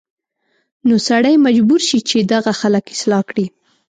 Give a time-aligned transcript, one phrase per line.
[0.87, 3.45] نو سړی مجبور شي چې دغه خلک اصلاح کړي